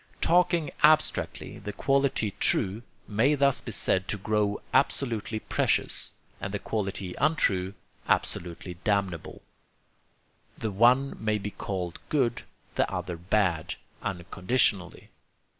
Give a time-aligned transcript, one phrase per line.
[0.21, 6.09] Talking abstractly, the quality 'true' may thus be said to grow absolutely precious,
[6.41, 7.75] and the quality 'untrue'
[8.07, 9.43] absolutely damnable:
[10.57, 12.41] the one may be called good,
[12.77, 15.11] the other bad, unconditionally.